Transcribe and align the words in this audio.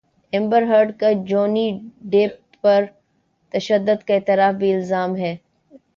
امبر 0.33 0.63
Heard 0.63 0.91
کا 0.99 1.11
Johnny 1.27 1.67
Depp 2.11 2.33
پر 2.61 2.85
تشدد 3.53 4.03
کا 4.07 4.13
اعتراف 4.13 4.53
بھی 4.55 4.73
الزام 4.73 5.15
بھی 5.15 5.35